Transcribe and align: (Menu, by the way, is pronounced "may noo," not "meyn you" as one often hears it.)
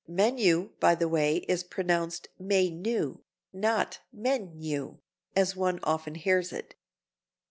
(Menu, 0.07 0.71
by 0.79 0.95
the 0.95 1.07
way, 1.07 1.45
is 1.47 1.63
pronounced 1.63 2.27
"may 2.39 2.71
noo," 2.71 3.19
not 3.53 3.99
"meyn 4.11 4.51
you" 4.59 4.99
as 5.35 5.55
one 5.55 5.79
often 5.83 6.15
hears 6.15 6.51
it.) 6.51 6.73